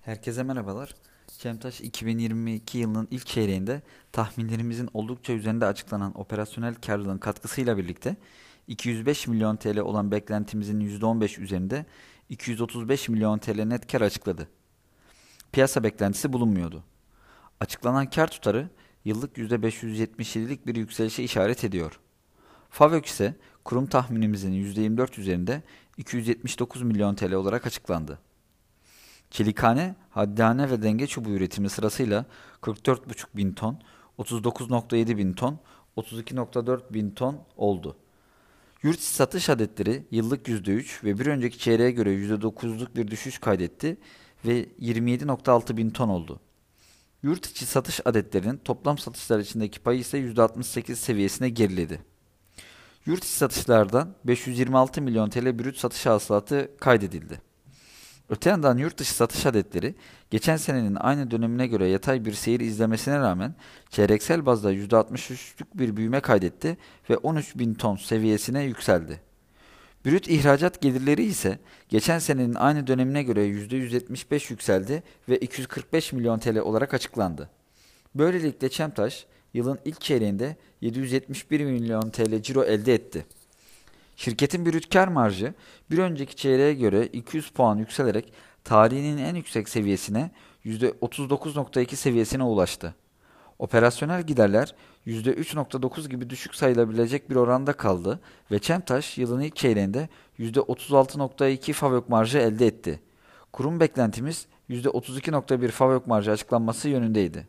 Herkese 0.00 0.42
merhabalar. 0.42 0.94
Cemtaş 1.38 1.80
2022 1.80 2.78
yılının 2.78 3.08
ilk 3.10 3.26
çeyreğinde 3.26 3.82
tahminlerimizin 4.12 4.88
oldukça 4.94 5.32
üzerinde 5.32 5.66
açıklanan 5.66 6.20
operasyonel 6.20 6.74
karlılığın 6.74 7.18
katkısıyla 7.18 7.76
birlikte 7.78 8.16
205 8.68 9.26
milyon 9.26 9.56
TL 9.56 9.78
olan 9.78 10.10
beklentimizin 10.10 10.80
%15 10.80 11.40
üzerinde 11.40 11.86
235 12.28 13.08
milyon 13.08 13.38
TL 13.38 13.64
net 13.64 13.92
kar 13.92 14.00
açıkladı. 14.00 14.48
Piyasa 15.52 15.82
beklentisi 15.82 16.32
bulunmuyordu. 16.32 16.84
Açıklanan 17.60 18.10
kar 18.10 18.30
tutarı 18.30 18.68
yıllık 19.04 19.36
%577'lik 19.36 20.66
bir 20.66 20.74
yükselişe 20.74 21.22
işaret 21.22 21.64
ediyor. 21.64 22.00
FAVÖK 22.70 23.06
ise 23.06 23.34
kurum 23.64 23.86
tahminimizin 23.86 24.52
%24 24.52 25.20
üzerinde 25.20 25.62
279 25.96 26.82
milyon 26.82 27.14
TL 27.14 27.32
olarak 27.32 27.66
açıklandı. 27.66 28.18
Çelikhane, 29.30 29.94
haddane 30.10 30.70
ve 30.70 30.82
denge 30.82 31.06
çubuğu 31.06 31.30
üretimi 31.30 31.70
sırasıyla 31.70 32.24
44,5 32.62 33.24
bin 33.34 33.52
ton, 33.52 33.78
39,7 34.18 35.16
bin 35.16 35.32
ton, 35.32 35.58
32,4 35.96 36.94
bin 36.94 37.10
ton 37.10 37.38
oldu. 37.56 37.96
Yurt 38.82 39.00
satış 39.00 39.50
adetleri 39.50 40.06
yıllık 40.10 40.48
%3 40.48 41.04
ve 41.04 41.18
bir 41.18 41.26
önceki 41.26 41.58
çeyreğe 41.58 41.90
göre 41.90 42.14
%9'luk 42.14 42.96
bir 42.96 43.08
düşüş 43.08 43.38
kaydetti 43.38 43.96
ve 44.46 44.64
27,6 44.64 45.76
bin 45.76 45.90
ton 45.90 46.08
oldu. 46.08 46.40
Yurt 47.22 47.46
içi 47.46 47.66
satış 47.66 48.00
adetlerinin 48.04 48.56
toplam 48.56 48.98
satışlar 48.98 49.38
içindeki 49.38 49.80
payı 49.80 49.98
ise 50.00 50.18
%68 50.18 50.94
seviyesine 50.94 51.48
geriledi. 51.48 52.02
Yurt 53.06 53.24
içi 53.24 53.32
satışlardan 53.32 54.14
526 54.24 55.02
milyon 55.02 55.30
TL 55.30 55.58
brüt 55.58 55.76
satış 55.76 56.06
hasılatı 56.06 56.70
kaydedildi. 56.80 57.49
Öte 58.30 58.50
yandan 58.50 58.78
yurt 58.78 58.98
dışı 58.98 59.14
satış 59.14 59.46
adetleri 59.46 59.94
geçen 60.30 60.56
senenin 60.56 60.94
aynı 60.94 61.30
dönemine 61.30 61.66
göre 61.66 61.88
yatay 61.88 62.24
bir 62.24 62.32
seyir 62.32 62.60
izlemesine 62.60 63.18
rağmen 63.18 63.54
çeyreksel 63.90 64.46
bazda 64.46 64.72
%63'lük 64.72 65.66
bir 65.74 65.96
büyüme 65.96 66.20
kaydetti 66.20 66.76
ve 67.10 67.16
13 67.16 67.58
bin 67.58 67.74
ton 67.74 67.96
seviyesine 67.96 68.62
yükseldi. 68.62 69.20
Brüt 70.06 70.28
ihracat 70.28 70.80
gelirleri 70.80 71.22
ise 71.22 71.58
geçen 71.88 72.18
senenin 72.18 72.54
aynı 72.54 72.86
dönemine 72.86 73.22
göre 73.22 73.46
%175 73.46 74.52
yükseldi 74.52 75.02
ve 75.28 75.38
245 75.38 76.12
milyon 76.12 76.38
TL 76.38 76.58
olarak 76.58 76.94
açıklandı. 76.94 77.50
Böylelikle 78.14 78.68
Çemtaş 78.68 79.26
yılın 79.54 79.78
ilk 79.84 80.00
çeyreğinde 80.00 80.56
771 80.80 81.64
milyon 81.64 82.10
TL 82.10 82.42
ciro 82.42 82.64
elde 82.64 82.94
etti. 82.94 83.26
Şirketin 84.20 84.66
brüt 84.66 84.94
marjı 84.94 85.54
bir 85.90 85.98
önceki 85.98 86.36
çeyreğe 86.36 86.74
göre 86.74 87.06
200 87.06 87.50
puan 87.50 87.76
yükselerek 87.76 88.32
tarihinin 88.64 89.18
en 89.18 89.34
yüksek 89.34 89.68
seviyesine 89.68 90.30
%39.2 90.64 91.96
seviyesine 91.96 92.42
ulaştı. 92.42 92.94
Operasyonel 93.58 94.22
giderler 94.22 94.74
%3.9 95.06 96.08
gibi 96.08 96.30
düşük 96.30 96.54
sayılabilecek 96.54 97.30
bir 97.30 97.36
oranda 97.36 97.72
kaldı 97.72 98.20
ve 98.50 98.58
Çemtaş 98.58 99.18
yılın 99.18 99.40
ilk 99.40 99.56
çeyreğinde 99.56 100.08
%36.2 100.38 101.72
FAVÖK 101.72 102.08
marjı 102.08 102.38
elde 102.38 102.66
etti. 102.66 103.00
Kurum 103.52 103.80
beklentimiz 103.80 104.46
%32.1 104.70 105.68
FAVÖK 105.68 106.06
marjı 106.06 106.30
açıklanması 106.30 106.88
yönündeydi. 106.88 107.46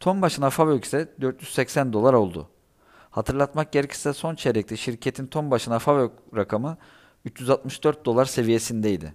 Ton 0.00 0.22
başına 0.22 0.50
FAVÖK 0.50 0.84
ise 0.84 1.08
480 1.20 1.92
dolar 1.92 2.14
oldu. 2.14 2.48
Hatırlatmak 3.18 3.72
gerekirse 3.72 4.12
son 4.12 4.34
çeyrekte 4.34 4.76
şirketin 4.76 5.26
ton 5.26 5.50
başına 5.50 5.78
FAVÖK 5.78 6.12
rakamı 6.36 6.76
364 7.24 8.04
dolar 8.04 8.24
seviyesindeydi. 8.24 9.14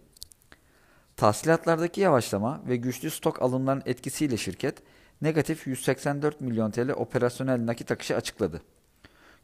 Tahsilatlardaki 1.18 2.02
yavaşlama 2.02 2.62
ve 2.68 2.76
güçlü 2.76 3.12
stok 3.12 3.42
alımlarının 3.42 3.84
etkisiyle 3.86 4.38
şirket 4.38 4.78
negatif 5.22 5.68
184 5.68 6.42
milyon 6.42 6.72
TL 6.72 6.90
operasyonel 6.90 7.66
nakit 7.66 7.92
akışı 7.92 8.16
açıkladı. 8.16 8.62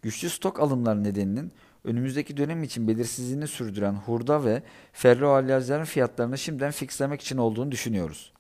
Güçlü 0.02 0.30
stok 0.30 0.60
alımları 0.60 1.04
nedeninin 1.04 1.52
önümüzdeki 1.84 2.38
dönem 2.38 2.64
için 2.64 2.88
belirsizliğini 2.88 3.48
sürdüren 3.48 3.94
hurda 3.94 4.46
ve 4.46 4.64
ferro 4.94 5.30
alyazların 5.30 5.86
fiyatlarını 5.86 6.38
şimdiden 6.38 6.72
fixlemek 6.72 7.22
için 7.22 7.38
olduğunu 7.38 7.72
düşünüyoruz. 7.72 8.34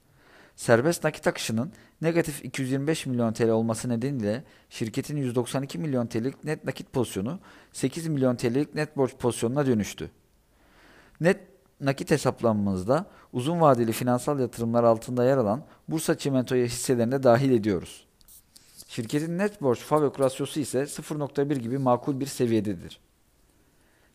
Serbest 0.59 1.03
nakit 1.03 1.27
akışının 1.27 1.71
negatif 2.01 2.45
225 2.45 3.05
milyon 3.05 3.33
TL 3.33 3.49
olması 3.49 3.89
nedeniyle 3.89 4.43
şirketin 4.69 5.17
192 5.17 5.77
milyon 5.77 6.07
TL'lik 6.07 6.43
net 6.43 6.63
nakit 6.63 6.93
pozisyonu 6.93 7.39
8 7.73 8.07
milyon 8.07 8.35
TL'lik 8.35 8.75
net 8.75 8.97
borç 8.97 9.15
pozisyonuna 9.19 9.65
dönüştü. 9.65 10.11
Net 11.21 11.39
nakit 11.81 12.11
hesaplanmamızda 12.11 13.05
uzun 13.33 13.61
vadeli 13.61 13.91
finansal 13.91 14.39
yatırımlar 14.39 14.83
altında 14.83 15.25
yer 15.25 15.37
alan 15.37 15.63
Bursa 15.87 16.17
Çimento'ya 16.17 16.65
hisselerine 16.65 17.23
dahil 17.23 17.51
ediyoruz. 17.51 18.07
Şirketin 18.87 19.37
net 19.37 19.61
borç 19.61 19.79
FAVÖK 19.79 20.19
rasyosu 20.19 20.59
ise 20.59 20.79
0.1 20.79 21.55
gibi 21.55 21.77
makul 21.77 22.19
bir 22.19 22.25
seviyededir. 22.25 22.99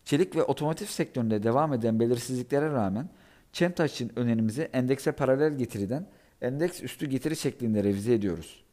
Çelik 0.04 0.37
ve 0.37 0.43
otomotiv 0.43 0.87
sektöründe 0.87 1.43
devam 1.43 1.72
eden 1.72 2.00
belirsizliklere 2.00 2.72
rağmen 2.72 3.09
Çemtaş'ın 3.53 4.10
önerimizi 4.16 4.62
endekse 4.72 5.12
paralel 5.12 5.59
getiriden 5.59 6.06
endeks 6.44 6.82
üstü 6.82 7.06
getiri 7.06 7.37
şeklinde 7.37 7.84
revize 7.84 8.15
ediyoruz. 8.15 8.65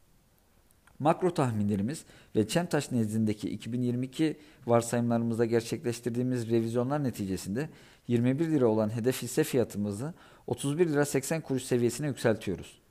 Makro 0.99 1.33
tahminlerimiz 1.33 2.05
ve 2.35 2.47
Çemtaş 2.47 2.91
nezdindeki 2.91 3.49
2022 3.49 4.37
varsayımlarımızda 4.67 5.45
gerçekleştirdiğimiz 5.45 6.49
revizyonlar 6.49 7.03
neticesinde 7.03 7.69
21 8.07 8.51
lira 8.51 8.67
olan 8.67 8.95
hedef 8.95 9.21
hisse 9.21 9.43
fiyatımızı 9.43 10.13
31 10.47 10.87
lira 10.87 11.05
80 11.05 11.41
kuruş 11.41 11.63
seviyesine 11.63 12.07
yükseltiyoruz. 12.07 12.81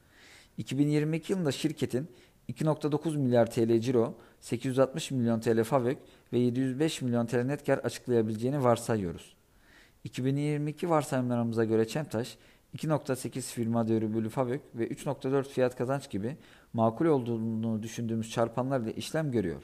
2022 0.58 1.32
yılında 1.32 1.52
şirketin 1.52 2.08
2.9 2.48 3.18
milyar 3.18 3.50
TL 3.50 3.80
ciro, 3.80 4.14
860 4.40 5.10
milyon 5.10 5.40
TL 5.40 5.64
FAVÖK 5.64 5.98
ve 6.32 6.38
705 6.38 7.02
milyon 7.02 7.26
TL 7.26 7.42
net 7.42 7.66
kar 7.66 7.78
açıklayabileceğini 7.78 8.64
varsayıyoruz. 8.64 9.36
2022 10.04 10.90
varsayımlarımıza 10.90 11.64
göre 11.64 11.88
Çemtaş 11.88 12.38
2.8 12.76 13.40
firma 13.40 13.88
değeri 13.88 14.14
bölü 14.14 14.28
FAVÖK 14.28 14.60
ve 14.74 14.88
3.4 14.88 15.44
fiyat 15.44 15.76
kazanç 15.76 16.10
gibi 16.10 16.36
makul 16.72 17.06
olduğunu 17.06 17.82
düşündüğümüz 17.82 18.30
çarpanlarla 18.30 18.90
işlem 18.90 19.32
görüyor. 19.32 19.62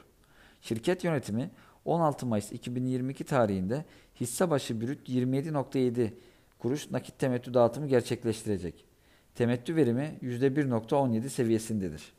Şirket 0.61 1.03
yönetimi 1.03 1.51
16 1.85 2.25
Mayıs 2.25 2.51
2022 2.51 3.23
tarihinde 3.23 3.85
hisse 4.21 4.49
başı 4.49 4.81
brüt 4.81 5.09
27.7 5.09 6.13
kuruş 6.59 6.91
nakit 6.91 7.19
temettü 7.19 7.53
dağıtımı 7.53 7.87
gerçekleştirecek. 7.87 8.85
Temettü 9.35 9.75
verimi 9.75 10.17
%1.17 10.21 11.29
seviyesindedir. 11.29 12.13